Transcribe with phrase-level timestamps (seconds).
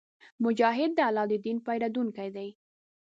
[0.43, 2.49] مجاهد د الله د دین پېرودونکی وي.